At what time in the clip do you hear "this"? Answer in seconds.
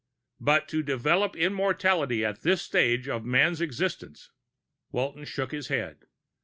2.41-2.63